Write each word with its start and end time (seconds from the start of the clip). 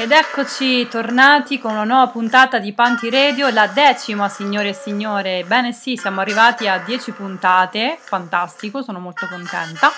Ed 0.00 0.12
eccoci 0.12 0.86
tornati 0.86 1.58
con 1.58 1.72
una 1.72 1.82
nuova 1.82 2.06
puntata 2.06 2.60
di 2.60 2.72
Panti 2.72 3.10
Radio, 3.10 3.48
la 3.48 3.66
decima 3.66 4.28
signore 4.28 4.68
e 4.68 4.72
signore. 4.72 5.42
Bene 5.44 5.72
sì, 5.72 5.96
siamo 5.96 6.20
arrivati 6.20 6.68
a 6.68 6.78
10 6.78 7.10
puntate, 7.10 7.98
fantastico, 8.00 8.80
sono 8.80 9.00
molto 9.00 9.26
contenta. 9.26 9.90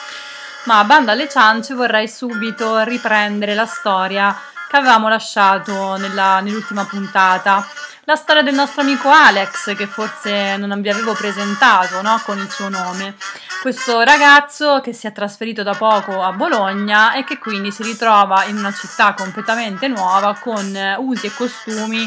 Ma 0.64 0.82
banda 0.84 1.12
alle 1.12 1.28
ciance 1.28 1.74
vorrei 1.74 2.08
subito 2.08 2.78
riprendere 2.78 3.54
la 3.54 3.66
storia 3.66 4.34
che 4.70 4.76
avevamo 4.78 5.10
lasciato 5.10 5.96
nella, 5.96 6.40
nell'ultima 6.40 6.86
puntata. 6.86 7.66
La 8.10 8.16
storia 8.16 8.42
del 8.42 8.54
nostro 8.54 8.80
amico 8.80 9.08
Alex, 9.08 9.76
che 9.76 9.86
forse 9.86 10.56
non 10.56 10.80
vi 10.80 10.88
avevo 10.88 11.12
presentato 11.12 12.02
no? 12.02 12.20
con 12.24 12.38
il 12.38 12.50
suo 12.50 12.68
nome 12.68 13.14
questo 13.60 14.00
ragazzo 14.00 14.80
che 14.80 14.92
si 14.92 15.06
è 15.06 15.12
trasferito 15.12 15.62
da 15.62 15.74
poco 15.74 16.20
a 16.20 16.32
Bologna 16.32 17.12
e 17.12 17.22
che 17.22 17.38
quindi 17.38 17.70
si 17.70 17.84
ritrova 17.84 18.46
in 18.46 18.56
una 18.56 18.72
città 18.72 19.14
completamente 19.14 19.86
nuova 19.86 20.36
con 20.40 20.76
usi 20.98 21.26
e 21.26 21.32
costumi 21.32 22.04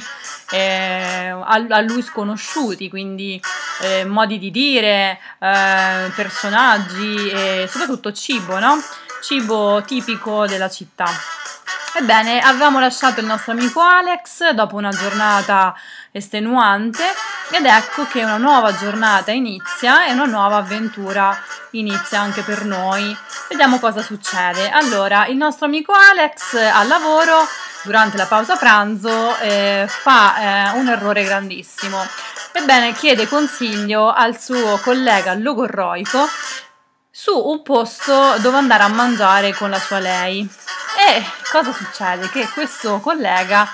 eh, 0.52 1.30
a, 1.30 1.82
lui 1.82 2.02
sconosciuti, 2.02 2.90
quindi 2.90 3.42
eh, 3.80 4.04
modi 4.04 4.40
di 4.40 4.52
dire, 4.52 5.20
eh, 5.40 6.12
personaggi 6.14 7.30
e 7.30 7.66
soprattutto 7.70 8.12
cibo, 8.12 8.60
no? 8.60 8.78
Cibo 9.22 9.82
tipico 9.86 10.46
della 10.48 10.70
città. 10.70 11.06
Ebbene, 11.96 12.40
avevamo 12.40 12.80
lasciato 12.80 13.20
il 13.20 13.28
nostro 13.28 13.52
amico 13.52 13.80
Alex 13.80 14.50
dopo 14.50 14.76
una 14.78 14.90
giornata 14.90 15.76
estenuante 16.12 17.04
ed 17.52 17.66
ecco 17.66 18.08
che 18.08 18.24
una 18.24 18.38
nuova 18.38 18.76
giornata 18.76 19.30
inizia 19.30 20.08
e 20.08 20.14
una 20.14 20.26
nuova 20.26 20.58
avventura 20.58 21.38
inizia 21.72 22.20
anche 22.20 22.42
per 22.42 22.66
noi. 22.66 23.16
Vediamo 23.48 23.78
cosa 23.78 24.02
succede. 24.02 24.72
Allora, 24.72 25.28
il 25.28 25.38
nostro 25.38 25.68
amico 25.68 25.94
Alex 25.94 26.56
al 26.56 26.88
lavoro 26.88 27.48
durante 27.84 28.18
la 28.18 28.26
pausa 28.26 28.56
pranzo 28.56 29.38
eh, 29.38 29.86
fa 29.88 30.72
eh, 30.72 30.78
un 30.80 30.88
errore 30.88 31.24
grandissimo. 31.24 32.04
Ebbene, 32.54 32.94
chiede 32.94 33.28
consiglio 33.28 34.12
al 34.12 34.40
suo 34.40 34.80
collega 34.80 35.36
logorroico 35.36 36.28
su 37.12 37.38
un 37.38 37.62
posto 37.62 38.38
dove 38.40 38.58
andare 38.58 38.82
a 38.82 38.88
mangiare 38.88 39.54
con 39.54 39.70
la 39.70 39.80
sua 39.80 40.00
lei. 40.00 40.50
E 41.06 41.22
cosa 41.52 41.74
succede? 41.74 42.30
Che 42.30 42.48
questo 42.54 43.00
collega 43.02 43.70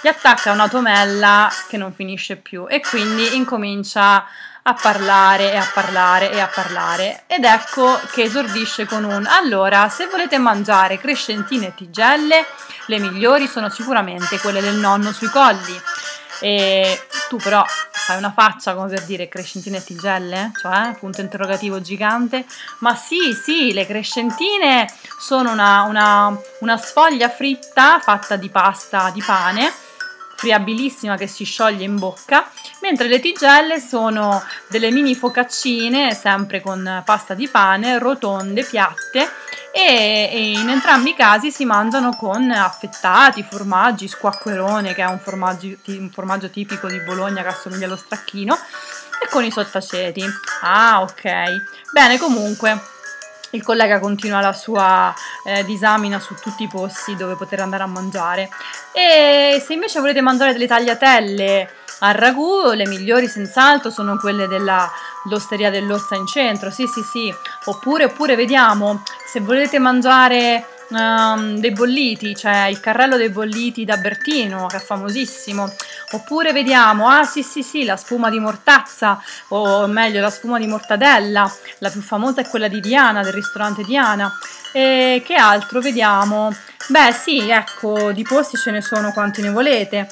gli 0.00 0.06
attacca 0.06 0.52
una 0.52 0.68
tomella 0.68 1.52
che 1.68 1.76
non 1.76 1.92
finisce 1.92 2.36
più 2.36 2.66
e 2.68 2.80
quindi 2.80 3.34
incomincia 3.34 4.24
a 4.62 4.74
parlare 4.74 5.52
e 5.52 5.56
a 5.56 5.68
parlare 5.74 6.30
e 6.30 6.38
a 6.38 6.46
parlare 6.46 7.24
ed 7.26 7.44
ecco 7.44 7.98
che 8.12 8.22
esordisce 8.22 8.86
con 8.86 9.04
un 9.04 9.26
allora 9.26 9.88
se 9.88 10.06
volete 10.06 10.38
mangiare 10.38 10.98
crescentine 10.98 11.68
e 11.68 11.74
tigelle 11.74 12.46
le 12.86 12.98
migliori 12.98 13.48
sono 13.48 13.68
sicuramente 13.68 14.38
quelle 14.38 14.60
del 14.60 14.76
nonno 14.76 15.12
sui 15.12 15.28
colli 15.28 15.80
e 16.40 17.06
tu 17.28 17.36
però 17.36 17.64
fai 18.10 18.18
una 18.18 18.32
faccia 18.32 18.74
come 18.74 18.88
per 18.88 19.04
dire 19.04 19.28
crescentine 19.28 19.76
e 19.76 19.84
tigelle? 19.84 20.50
Cioè, 20.60 20.96
punto 20.98 21.20
interrogativo 21.20 21.80
gigante. 21.80 22.44
Ma 22.80 22.96
sì, 22.96 23.32
sì, 23.40 23.72
le 23.72 23.86
crescentine 23.86 24.92
sono 25.18 25.52
una, 25.52 25.82
una, 25.82 26.36
una 26.60 26.76
sfoglia 26.76 27.28
fritta 27.28 28.00
fatta 28.00 28.34
di 28.34 28.48
pasta 28.48 29.10
di 29.10 29.22
pane 29.24 29.72
friabilissima 30.40 31.18
che 31.18 31.26
si 31.26 31.44
scioglie 31.44 31.84
in 31.84 31.98
bocca, 31.98 32.50
mentre 32.80 33.08
le 33.08 33.20
tigelle 33.20 33.78
sono 33.78 34.42
delle 34.70 34.90
mini 34.90 35.14
focaccine, 35.14 36.14
sempre 36.14 36.62
con 36.62 37.02
pasta 37.04 37.34
di 37.34 37.46
pane, 37.46 37.98
rotonde, 37.98 38.64
piatte 38.64 39.28
e, 39.72 40.30
e 40.32 40.52
in 40.52 40.68
entrambi 40.68 41.10
i 41.10 41.14
casi 41.14 41.50
si 41.50 41.64
mangiano 41.64 42.14
con 42.16 42.50
affettati, 42.50 43.46
formaggi, 43.48 44.08
squacquerone 44.08 44.94
che 44.94 45.02
è 45.02 45.06
un 45.06 45.20
formaggio, 45.20 45.76
un 45.86 46.10
formaggio 46.10 46.50
tipico 46.50 46.88
di 46.88 47.00
Bologna 47.00 47.42
che 47.42 47.48
assomiglia 47.48 47.86
allo 47.86 47.96
stracchino 47.96 48.54
e 48.54 49.28
con 49.30 49.44
i 49.44 49.50
sottaceti. 49.50 50.24
Ah 50.62 51.02
ok, 51.02 51.22
bene 51.92 52.18
comunque 52.18 52.98
il 53.50 53.62
collega 53.62 53.98
continua 53.98 54.40
la 54.40 54.52
sua 54.52 55.14
eh, 55.44 55.64
disamina 55.64 56.20
su 56.20 56.34
tutti 56.34 56.64
i 56.64 56.68
posti 56.68 57.16
dove 57.16 57.36
poter 57.36 57.60
andare 57.60 57.82
a 57.82 57.86
mangiare. 57.86 58.48
E 58.92 59.62
se 59.64 59.72
invece 59.72 60.00
volete 60.00 60.20
mangiare 60.20 60.52
delle 60.52 60.66
tagliatelle 60.66 61.74
al 62.00 62.14
ragù, 62.14 62.70
le 62.72 62.86
migliori 62.86 63.28
senz'altro 63.28 63.90
sono 63.90 64.16
quelle 64.16 64.46
dell'osteria 64.46 65.70
dell'Orsa 65.70 66.14
in 66.14 66.26
centro. 66.26 66.70
Sì, 66.70 66.86
sì, 66.86 67.02
sì. 67.02 67.34
Oppure, 67.64 68.04
oppure 68.04 68.36
vediamo, 68.36 69.02
se 69.26 69.40
volete 69.40 69.78
mangiare 69.78 70.66
um, 70.90 71.58
dei 71.58 71.72
bolliti, 71.72 72.34
cioè 72.36 72.66
il 72.66 72.80
carrello 72.80 73.16
dei 73.16 73.30
bolliti 73.30 73.84
da 73.84 73.96
Bertino, 73.96 74.66
che 74.66 74.76
è 74.76 74.80
famosissimo. 74.80 75.72
Oppure 76.12 76.52
vediamo, 76.52 77.08
ah 77.08 77.24
sì 77.24 77.42
sì 77.42 77.62
sì, 77.62 77.84
la 77.84 77.96
spuma 77.96 78.30
di 78.30 78.38
mortazza, 78.38 79.22
o 79.48 79.86
meglio 79.86 80.20
la 80.20 80.30
spuma 80.30 80.58
di 80.58 80.66
mortadella, 80.66 81.50
la 81.78 81.90
più 81.90 82.00
famosa 82.00 82.40
è 82.40 82.48
quella 82.48 82.68
di 82.68 82.80
Diana, 82.80 83.22
del 83.22 83.32
ristorante 83.32 83.82
Diana. 83.84 84.32
E 84.72 85.22
che 85.24 85.34
altro 85.34 85.80
vediamo? 85.80 86.54
Beh 86.88 87.12
sì, 87.12 87.48
ecco, 87.48 88.12
di 88.12 88.22
posti 88.22 88.56
ce 88.56 88.70
ne 88.70 88.80
sono 88.80 89.12
quanti 89.12 89.42
ne 89.42 89.50
volete. 89.50 90.08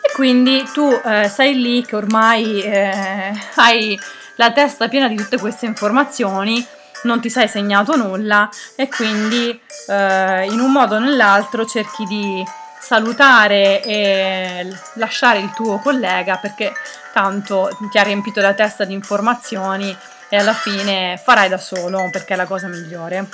E 0.00 0.12
quindi 0.14 0.64
tu 0.72 0.88
eh, 1.04 1.28
sei 1.28 1.60
lì 1.60 1.84
che 1.84 1.96
ormai 1.96 2.62
eh, 2.62 3.32
hai 3.56 3.98
la 4.36 4.52
testa 4.52 4.88
piena 4.88 5.08
di 5.08 5.16
tutte 5.16 5.38
queste 5.38 5.66
informazioni 5.66 6.64
non 7.02 7.20
ti 7.20 7.30
sei 7.30 7.48
segnato 7.48 7.96
nulla 7.96 8.48
e 8.74 8.88
quindi 8.88 9.60
eh, 9.88 10.44
in 10.44 10.60
un 10.60 10.72
modo 10.72 10.96
o 10.96 10.98
nell'altro 10.98 11.64
cerchi 11.64 12.04
di 12.04 12.44
salutare 12.80 13.82
e 13.82 14.66
lasciare 14.94 15.40
il 15.40 15.50
tuo 15.50 15.78
collega 15.78 16.36
perché 16.36 16.72
tanto 17.12 17.76
ti 17.90 17.98
ha 17.98 18.02
riempito 18.02 18.40
la 18.40 18.54
testa 18.54 18.84
di 18.84 18.94
informazioni 18.94 19.96
e 20.28 20.36
alla 20.36 20.54
fine 20.54 21.20
farai 21.22 21.48
da 21.48 21.58
solo 21.58 22.08
perché 22.10 22.34
è 22.34 22.36
la 22.36 22.46
cosa 22.46 22.68
migliore. 22.68 23.28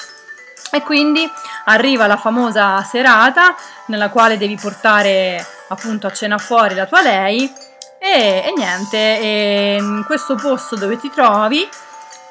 E 0.70 0.82
quindi 0.82 1.28
arriva 1.66 2.06
la 2.06 2.16
famosa 2.16 2.82
serata 2.82 3.54
nella 3.86 4.08
quale 4.08 4.36
devi 4.36 4.56
portare 4.56 5.44
appunto 5.68 6.06
a 6.06 6.12
cena 6.12 6.38
fuori 6.38 6.74
la 6.74 6.86
tua 6.86 7.02
lei 7.02 7.52
e, 7.98 8.44
e 8.44 8.52
niente, 8.56 8.98
e 8.98 9.76
in 9.78 10.02
questo 10.04 10.34
posto 10.34 10.76
dove 10.76 10.98
ti 10.98 11.10
trovi 11.10 11.68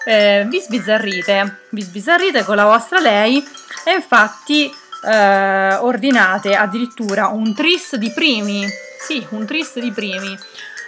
eh, 0.05 0.45
vi 0.47 0.59
sbizzarrite, 0.59 1.57
vi 1.69 1.81
sbizzarrite 1.81 2.43
con 2.43 2.55
la 2.55 2.65
vostra 2.65 2.99
lei 2.99 3.45
e 3.85 3.93
infatti 3.93 4.71
eh, 5.05 5.75
ordinate 5.75 6.55
addirittura 6.55 7.27
un 7.27 7.53
tris 7.53 7.95
di 7.95 8.11
primi, 8.11 8.65
sì, 8.99 9.25
un 9.29 9.45
tris 9.45 9.79
di 9.79 9.91
primi, 9.91 10.37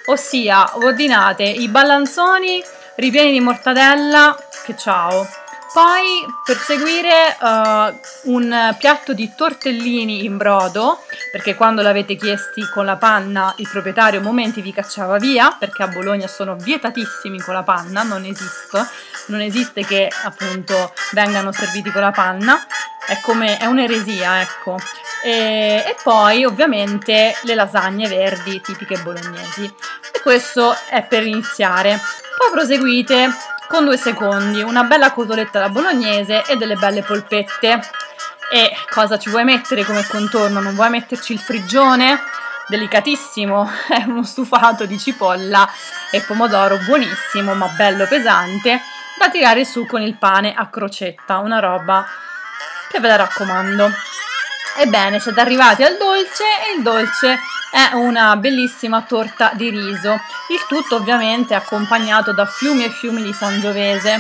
ossia 0.06 0.78
ordinate 0.78 1.44
i 1.44 1.68
ballanzoni 1.68 2.64
ripieni 2.96 3.32
di 3.32 3.40
mortadella, 3.40 4.36
che 4.64 4.76
ciao, 4.78 5.28
poi 5.76 6.26
per 6.46 6.56
seguire 6.56 7.36
uh, 7.38 8.32
un 8.32 8.74
piatto 8.80 9.12
di 9.12 9.30
tortellini 9.36 10.24
in 10.24 10.38
brodo, 10.38 11.04
perché 11.34 11.56
quando 11.56 11.82
l'avete 11.82 12.16
chiesti 12.16 12.62
con 12.74 12.86
la 12.86 12.96
panna 12.96 13.54
il 13.58 13.68
proprietario 13.70 14.22
momenti 14.22 14.62
vi 14.62 14.72
cacciava 14.72 15.18
via, 15.18 15.54
perché 15.60 15.84
a 15.84 15.88
Bologna 15.88 16.28
sono 16.28 16.56
vietatissimi 16.56 17.42
con 17.42 17.56
la 17.56 17.64
panna, 17.64 18.04
non 18.04 18.24
esiste, 18.24 18.88
non 19.26 19.42
esiste 19.42 19.84
che 19.86 20.10
appunto 20.24 20.94
vengano 21.12 21.52
serviti 21.52 21.92
con 21.92 22.04
la 22.04 22.12
panna, 22.12 22.66
è 23.06 23.20
come 23.20 23.58
è 23.58 23.66
un'eresia, 23.66 24.40
ecco. 24.40 24.78
E, 25.26 25.84
e 25.88 25.96
poi 26.02 26.46
ovviamente 26.46 27.36
le 27.42 27.54
lasagne 27.54 28.08
verdi 28.08 28.62
tipiche 28.62 28.98
bolognesi. 29.00 29.66
E 29.66 30.22
questo 30.22 30.74
è 30.90 31.04
per 31.04 31.28
iniziare. 31.28 32.00
Poi 32.38 32.52
proseguite 32.52 33.30
con 33.68 33.86
due 33.86 33.98
secondi, 33.98 34.62
una 34.62 34.84
bella 34.84 35.12
cotoletta 35.12 35.58
alla 35.58 35.70
bolognese 35.70 36.44
e 36.46 36.56
delle 36.56 36.76
belle 36.76 37.02
polpette. 37.02 37.80
E 38.52 38.76
cosa 38.90 39.18
ci 39.18 39.30
vuoi 39.30 39.44
mettere 39.44 39.84
come 39.84 40.06
contorno? 40.08 40.60
Non 40.60 40.76
vuoi 40.76 40.90
metterci 40.90 41.34
il 41.34 41.40
frigione? 41.40 42.20
Delicatissimo, 42.68 43.70
è 43.90 44.04
uno 44.06 44.24
stufato 44.24 44.86
di 44.86 44.98
cipolla 44.98 45.70
e 46.12 46.22
pomodoro 46.22 46.78
buonissimo 46.78 47.54
ma 47.54 47.68
bello 47.68 48.06
pesante 48.08 48.82
da 49.18 49.30
tirare 49.30 49.66
su 49.66 49.86
con 49.86 50.02
il 50.02 50.16
pane 50.18 50.54
a 50.54 50.68
crocetta, 50.68 51.38
una 51.38 51.60
roba 51.60 52.06
che 52.90 53.00
ve 53.00 53.08
la 53.08 53.16
raccomando. 53.16 53.92
Ebbene, 54.78 55.20
siete 55.20 55.40
arrivati 55.40 55.84
al 55.84 55.96
dolce 55.98 56.44
e 56.68 56.78
il 56.78 56.84
dolce 56.84 57.40
è 57.76 57.94
una 57.94 58.38
bellissima 58.38 59.02
torta 59.02 59.52
di 59.54 59.70
riso, 59.70 60.14
il 60.14 60.66
tutto 60.66 60.96
ovviamente 60.96 61.54
accompagnato 61.54 62.32
da 62.32 62.46
fiumi 62.46 62.86
e 62.86 62.90
fiumi 62.90 63.22
di 63.22 63.34
sangiovese. 63.34 64.18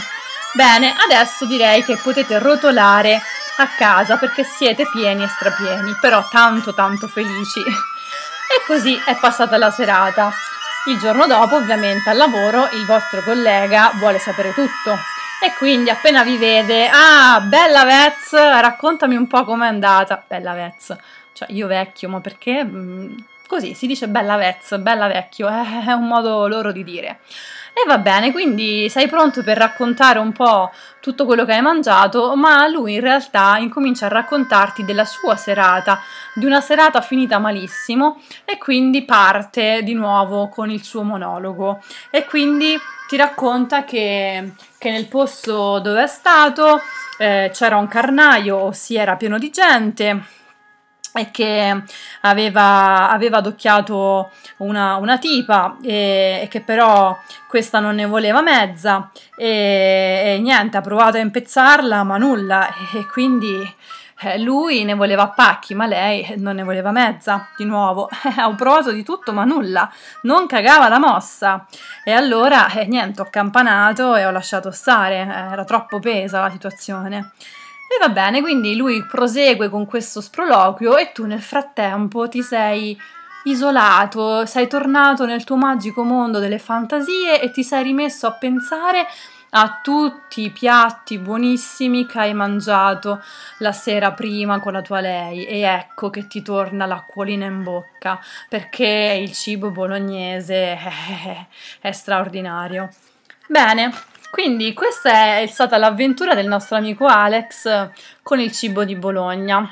Bene, 0.52 0.94
adesso 1.06 1.46
direi 1.46 1.81
che 1.86 1.96
potete 1.96 2.38
rotolare 2.40 3.22
a 3.57 3.68
casa 3.78 4.18
perché 4.18 4.44
siete 4.44 4.86
pieni 4.92 5.24
e 5.24 5.30
strapieni, 5.30 5.96
però 6.02 6.28
tanto 6.30 6.74
tanto 6.74 7.07
felici. 7.07 7.62
E 7.62 8.66
così 8.68 9.02
è 9.06 9.16
passata 9.16 9.58
la 9.58 9.72
serata. 9.72 10.34
Il 10.88 11.00
giorno 11.00 11.25
dopo, 11.25 11.56
ovviamente 11.56 12.10
al 12.10 12.18
lavoro, 12.18 12.68
il 12.74 12.86
vostro 12.86 13.22
collega 13.24 13.92
vuole 13.96 14.19
sapere 14.19 14.54
tutto. 14.54 14.98
E 15.42 15.54
quindi 15.58 15.90
appena 15.90 16.24
vi 16.24 16.38
vede, 16.38 16.90
ah, 16.92 17.40
bella 17.40 17.86
Vez, 17.86 18.34
raccontami 18.34 19.16
un 19.16 19.28
po' 19.28 19.46
com'è 19.46 19.68
andata. 19.68 20.22
Bella 20.28 20.54
Vez, 20.54 20.94
cioè 21.31 21.48
io 21.51 21.68
vecchio, 21.68 22.10
ma 22.10 22.19
perché? 22.19 22.68
Così 23.47 23.74
si 23.74 23.86
dice 23.86 24.07
bella 24.07 24.38
vez, 24.38 24.75
bella 24.77 25.07
vecchio, 25.07 25.47
è 25.47 25.92
un 25.92 26.07
modo 26.07 26.47
loro 26.47 26.71
di 26.71 26.83
dire. 26.83 27.19
E 27.77 27.86
va 27.86 27.97
bene, 27.97 28.31
quindi 28.31 28.89
sei 28.89 29.09
pronto 29.09 29.44
per 29.44 29.57
raccontare 29.57 30.18
un 30.18 30.31
po' 30.31 30.71
tutto 31.01 31.25
quello 31.25 31.44
che 31.44 31.53
hai 31.53 31.62
mangiato, 31.62 32.33
ma 32.38 32.65
lui 32.69 32.94
in 32.94 33.01
realtà 33.01 33.57
incomincia 33.57 34.06
a 34.06 34.09
raccontarti 34.09 34.86
della 34.86 35.03
sua 35.03 35.36
serata, 35.36 36.00
di 36.33 36.45
una 36.45 36.62
serata 36.62 37.01
finita 37.01 37.38
malissimo 37.38 38.21
e 38.45 38.57
quindi 38.57 39.03
parte 39.03 39.81
di 39.83 39.94
nuovo 39.94 40.48
con 40.48 40.69
il 40.71 40.83
suo 40.86 41.03
monologo 41.03 41.83
e 42.09 42.24
quindi 42.24 42.80
ti 43.09 43.18
racconta 43.18 43.83
che, 43.83 44.53
che 44.77 44.89
nel 44.89 45.07
posto 45.07 45.80
dove 45.80 46.03
è 46.03 46.07
stato 46.07 46.80
eh, 47.18 47.51
c'era 47.53 47.75
un 47.75 47.89
carnaio, 47.89 48.56
ossia 48.56 49.01
era 49.01 49.18
pieno 49.18 49.38
di 49.38 49.50
gente 49.50 50.44
e 51.15 51.31
che 51.31 51.83
aveva, 52.21 53.09
aveva 53.09 53.38
adocchiato 53.38 54.31
una, 54.57 54.97
una 54.97 55.17
tipa 55.17 55.77
e, 55.81 56.41
e, 56.44 56.47
che 56.50 56.59
però 56.59 57.17
questa 57.47 57.79
non 57.79 57.95
ne 57.95 58.06
voleva 58.06 58.41
mezza 58.41 59.09
e, 59.38 60.35
e, 60.35 60.39
niente, 60.41 60.75
ha 60.75 60.81
provato 60.81 61.15
a 61.15 61.21
impezzarla 61.21 62.03
ma 62.03 62.17
nulla 62.17 62.67
e 62.94 63.06
quindi 63.06 63.75
eh, 64.19 64.38
lui 64.39 64.83
ne 64.83 64.94
voleva 64.94 65.29
pacchi 65.29 65.73
ma 65.73 65.85
lei 65.85 66.35
non 66.38 66.56
ne 66.56 66.63
voleva 66.63 66.91
mezza 66.91 67.47
di 67.56 67.63
nuovo, 67.63 68.09
ho 68.45 68.56
provato 68.56 68.91
di 68.91 69.03
tutto 69.03 69.31
ma 69.31 69.45
nulla, 69.45 69.89
non 70.23 70.47
cagava 70.47 70.89
la 70.89 71.00
mossa 71.00 71.65
e 72.03 72.12
allora 72.12 72.69
eh, 72.71 72.88
niente, 72.88 73.21
ho 73.21 73.27
campanato 73.29 74.15
e 74.15 74.25
ho 74.25 74.31
lasciato 74.31 74.69
stare, 74.71 75.17
era 75.17 75.63
troppo 75.63 76.00
pesa 76.00 76.41
la 76.41 76.50
situazione. 76.50 77.31
E 77.88 77.98
va 78.00 78.10
bene, 78.10 78.42
quindi 78.42 78.76
lui 78.76 79.06
prosegue 79.06 79.70
con 79.70 79.86
questo 79.86 80.22
sproloquio 80.22 80.98
e 80.98 81.12
tu 81.12 81.26
nel 81.26 81.42
frattempo 81.42 82.28
ti 82.28 82.42
sei 82.42 82.98
isolato, 83.46 84.46
sei 84.46 84.68
tornato 84.68 85.26
nel 85.26 85.44
tuo 85.44 85.56
magico 85.56 86.04
mondo 86.04 86.40
delle 86.40 86.60
fantasie 86.60 87.42
e 87.42 87.52
ti 87.52 87.64
sei 87.64 87.84
rimesso 87.84 88.28
a 88.28 88.34
pensare 88.34 89.08
a 89.58 89.80
tutti 89.82 90.42
i 90.42 90.50
piatti 90.50 91.18
buonissimi 91.18 92.06
che 92.06 92.20
hai 92.20 92.34
mangiato 92.34 93.22
la 93.60 93.72
sera 93.72 94.12
prima 94.12 94.60
con 94.60 94.74
la 94.74 94.82
tua 94.82 95.00
lei 95.00 95.46
e 95.46 95.62
ecco 95.62 96.10
che 96.10 96.28
ti 96.28 96.42
torna 96.42 96.86
l'acquolina 96.86 97.46
in 97.46 97.64
bocca 97.64 98.20
perché 98.50 99.18
il 99.22 99.32
cibo 99.32 99.70
bolognese 99.72 100.78
è, 101.80 101.92
straordinario. 101.92 102.90
Bene, 103.48 103.94
quindi 104.36 104.74
questa 104.74 105.40
è 105.40 105.48
stata 105.48 105.78
l'avventura 105.78 106.36
del 106.36 106.46
nostro 106.46 106.76
amico 106.76 107.06
Alex 107.06 107.90
con 108.22 108.38
il 108.42 108.52
cibo 108.52 108.84
di 108.84 108.94
Bologna. 108.98 109.66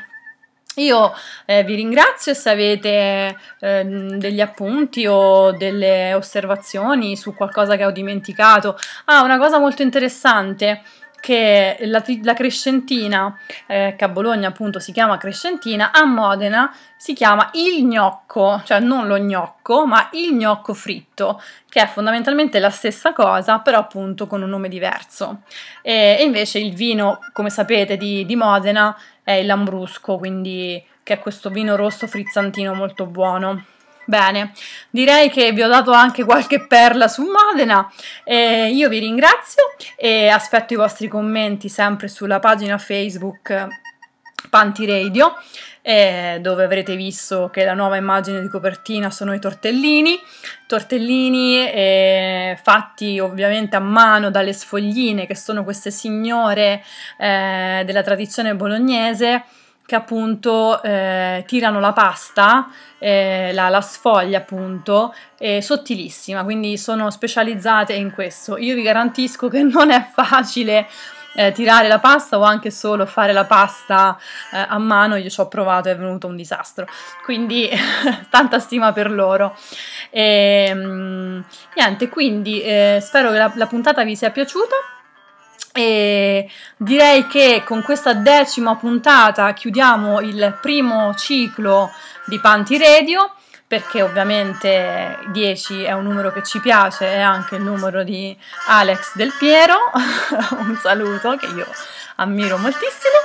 Io 0.76 1.14
eh, 1.46 1.66
vi 1.66 1.76
ringrazio 1.76 2.34
se 2.34 2.50
avete 2.50 3.38
eh, 3.60 3.84
degli 3.84 4.40
appunti 4.40 5.06
o 5.06 5.52
delle 5.52 6.14
osservazioni 6.14 7.18
su 7.18 7.34
qualcosa 7.34 7.76
che 7.76 7.84
ho 7.84 7.92
dimenticato. 7.92 8.78
Ah, 9.04 9.24
una 9.24 9.38
cosa 9.38 9.60
molto 9.60 9.82
interessante 9.82 10.82
che 11.24 11.78
la, 11.84 12.04
la 12.22 12.34
Crescentina, 12.34 13.40
eh, 13.66 13.96
che 13.98 14.04
a 14.04 14.10
Bologna 14.10 14.50
appunto 14.50 14.80
si 14.80 14.92
chiama 14.92 15.16
Crescentina, 15.18 15.94
a 15.94 16.04
Modena 16.04 16.76
si 16.98 17.14
chiama 17.14 17.50
il 17.54 17.86
gnocco, 17.86 18.62
cioè 18.66 18.82
non 18.82 19.08
lo 19.08 19.18
gnocco, 19.18 19.86
ma 19.86 20.10
il 20.12 20.34
gnocco 20.34 20.74
fritto, 20.74 21.42
che 21.70 21.82
è 21.82 21.88
fondamentalmente 21.88 22.60
la 22.60 22.70
stessa 22.70 23.14
cosa, 23.14 23.60
però 23.60 23.78
appunto 23.78 24.28
con 24.28 24.42
un 24.42 24.50
nome 24.50 24.68
diverso. 24.68 25.44
E, 25.82 26.18
e 26.20 26.24
invece 26.24 26.60
il 26.60 26.74
vino, 26.74 27.20
come 27.32 27.50
sapete, 27.50 27.96
di, 27.96 28.26
di 28.26 28.36
Modena 28.36 28.94
è 29.24 29.32
il 29.32 29.46
Lambrusco, 29.46 30.18
quindi 30.18 30.84
che 31.04 31.14
è 31.14 31.20
questo 31.20 31.50
vino 31.50 31.78
rosso 31.78 32.06
frizzantino 32.06 32.74
molto 32.74 33.06
buono. 33.06 33.64
Bene, 34.06 34.52
direi 34.90 35.30
che 35.30 35.54
vi 35.54 35.64
ho 35.64 35.68
dato 35.68 35.92
anche 35.92 36.26
qualche 36.26 36.66
perla 36.68 37.08
su 37.08 37.24
Modena. 37.24 37.90
Eh, 38.26 38.70
io 38.70 38.90
vi 38.90 39.00
ringrazio 39.00 39.64
e 39.96 40.28
aspetto 40.28 40.74
i 40.74 40.78
vostri 40.78 41.08
commenti 41.08 41.70
sempre 41.70 42.10
sulla 42.10 42.40
pagina 42.40 42.78
Facebook 42.78 43.68
Panti 44.50 44.86
Radio, 44.86 45.36
eh, 45.82 46.40
dove 46.42 46.66
avrete 46.66 46.98
visto 46.98 47.50
che 47.50 47.64
la 47.64 47.74
nuova 47.74 47.96
immagine 47.96 48.42
di 48.42 48.50
copertina 48.50 49.10
sono 49.10 49.34
i 49.34 49.40
tortellini. 49.40 50.20
Tortellini 50.68 51.66
eh, 51.72 52.60
fatti 52.62 53.20
ovviamente 53.20 53.78
a 53.78 53.80
mano 53.80 54.30
dalle 54.32 54.52
sfogline, 54.52 55.26
che 55.26 55.36
sono 55.36 55.64
queste 55.64 55.92
signore 55.92 56.84
eh, 57.18 57.84
della 57.86 58.04
tradizione 58.04 58.54
bolognese 58.54 59.44
che 59.94 59.96
appunto 59.96 60.82
eh, 60.82 61.44
tirano 61.46 61.80
la 61.80 61.94
pasta, 61.94 62.68
eh, 62.98 63.52
la, 63.54 63.70
la, 63.70 63.82
sfoglia 63.82 64.40
appunto, 64.40 65.14
è 65.38 65.60
sottilissima, 65.60 66.44
quindi 66.44 66.80
sono 66.80 67.12
specializzate 67.12 67.94
in 67.94 68.12
questo. 68.12 68.58
Io 68.58 68.74
vi 68.74 68.82
garantisco 68.82 69.48
che 69.50 69.62
non 69.62 69.92
è 69.92 70.04
facile 70.12 70.88
eh, 71.36 71.52
tirare 71.52 71.88
la 71.88 72.00
pasta 72.00 72.40
o 72.40 72.42
anche 72.42 72.72
solo 72.72 73.06
fare 73.06 73.34
la 73.34 73.46
pasta 73.46 74.18
eh, 74.52 74.66
a 74.68 74.80
mano, 74.80 75.16
io 75.16 75.30
ci 75.30 75.40
ho 75.40 75.48
provato 75.48 75.90
e 75.90 75.92
è 75.92 75.96
venuto 75.96 76.26
un 76.26 76.36
disastro, 76.36 76.88
quindi 77.24 77.70
tanta 78.32 78.58
stima 78.58 78.94
per 78.94 79.12
loro. 79.12 79.56
E, 80.10 80.66
ehm, 80.70 81.44
niente, 81.76 82.10
quindi 82.10 82.62
eh, 82.62 82.98
spero 83.00 83.32
che 83.32 83.38
la, 83.38 83.52
la 83.56 83.68
puntata 83.68 84.04
vi 84.04 84.16
sia 84.16 84.32
piaciuta. 84.32 84.76
E 85.76 86.48
direi 86.78 87.26
che 87.28 87.64
con 87.66 87.82
questa 87.82 88.14
decima 88.14 88.76
puntata 88.76 89.54
chiudiamo 89.54 90.22
il 90.22 90.58
primo 90.62 91.16
ciclo 91.16 91.92
di 92.26 92.40
Panti 92.40 92.78
Radio 92.78 93.34
perché 93.66 94.04
ovviamente 94.04 95.18
10 95.32 95.82
è 95.82 95.94
un 95.94 96.04
numero 96.04 96.32
che 96.32 96.44
ci 96.44 96.60
piace, 96.60 97.08
è 97.08 97.20
anche 97.20 97.56
il 97.56 97.64
numero 97.64 98.04
di 98.04 98.38
Alex 98.68 99.16
Del 99.16 99.34
Piero, 99.36 99.90
un 100.60 100.78
saluto 100.80 101.36
che 101.38 101.48
io 101.48 101.66
ammiro 102.18 102.58
moltissimo. 102.60 103.18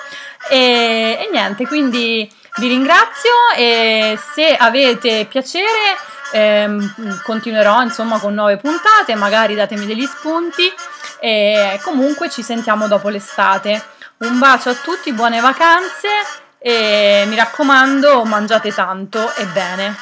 E, 0.48 1.18
e 1.20 1.28
niente, 1.30 1.66
quindi 1.66 2.26
vi 2.56 2.66
ringrazio 2.66 3.30
e 3.54 4.18
se 4.32 4.56
avete 4.56 5.26
piacere 5.28 5.96
ehm, 6.32 7.20
continuerò 7.24 7.82
insomma 7.82 8.18
con 8.18 8.32
nuove 8.32 8.56
puntate, 8.56 9.14
magari 9.16 9.54
datemi 9.54 9.84
degli 9.84 10.06
spunti 10.06 10.72
e 11.20 11.78
comunque 11.82 12.30
ci 12.30 12.42
sentiamo 12.42 12.88
dopo 12.88 13.08
l'estate. 13.08 13.82
Un 14.18 14.38
bacio 14.38 14.70
a 14.70 14.74
tutti, 14.74 15.12
buone 15.12 15.40
vacanze 15.40 16.08
e 16.58 17.24
mi 17.26 17.36
raccomando 17.36 18.24
mangiate 18.24 18.72
tanto 18.72 19.34
e 19.34 19.44
bene. 19.46 19.96